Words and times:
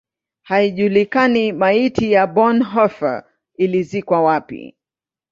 Haijulikani 0.41 1.51
maiti 1.51 2.11
ya 2.11 2.27
Bonhoeffer 2.27 3.23
ilizikwa 3.57 4.21
wapi. 4.23 4.75